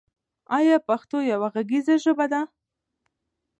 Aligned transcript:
آیا 0.57 0.77
پښتو 0.87 1.17
یوه 1.31 1.47
غږیزه 1.53 1.95
ژبه 2.03 2.25
ده؟ 2.33 2.41